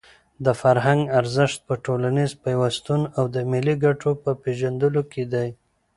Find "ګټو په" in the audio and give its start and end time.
3.85-4.31